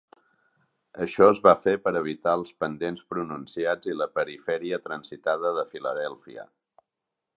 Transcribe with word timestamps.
Això 1.03 1.25
es 1.33 1.41
va 1.47 1.53
fer 1.65 1.73
per 1.83 1.93
evitar 1.99 2.33
els 2.39 2.49
pendents 2.63 3.03
pronunciats 3.15 3.93
i 3.93 3.95
la 4.01 4.09
perifèria 4.17 4.81
transitada 4.89 5.53
de 5.59 5.67
Filadèlfia. 5.77 6.49